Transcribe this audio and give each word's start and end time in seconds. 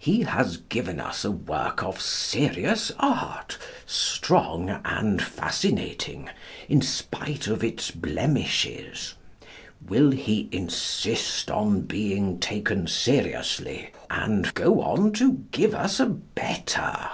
He 0.00 0.22
has 0.22 0.56
given 0.56 0.98
us 0.98 1.24
a 1.24 1.30
work 1.30 1.80
of 1.84 2.00
serious 2.00 2.90
art, 2.98 3.56
strong 3.86 4.68
and 4.84 5.22
fascinating, 5.22 6.28
in 6.68 6.82
spite 6.82 7.46
of 7.46 7.62
its 7.62 7.92
blemishes. 7.92 9.14
Will 9.86 10.10
he 10.10 10.48
insist 10.50 11.52
on 11.52 11.82
being 11.82 12.40
taken 12.40 12.88
seriously, 12.88 13.90
and 14.10 14.52
go 14.54 14.82
on 14.82 15.12
to 15.12 15.44
give 15.52 15.72
us 15.72 16.00
a 16.00 16.06
better? 16.06 17.08